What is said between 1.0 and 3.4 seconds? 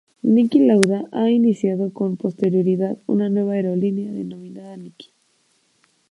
ha iniciado con posterioridad una